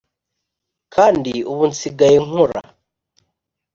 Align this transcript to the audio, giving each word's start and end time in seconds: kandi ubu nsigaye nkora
kandi 0.93 1.33
ubu 1.51 1.63
nsigaye 1.71 2.17
nkora 2.25 2.59